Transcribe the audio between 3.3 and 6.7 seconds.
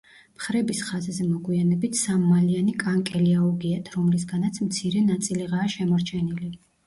აუგიათ, რომლისგანაც მცირე ნაწილიღაა შემორჩენილი.